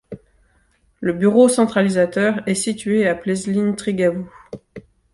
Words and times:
Le 0.99 1.13
bureau 1.13 1.47
centralisateur 1.47 2.41
est 2.47 2.55
situé 2.55 3.07
à 3.07 3.13
Pleslin-Trigavou. 3.13 4.27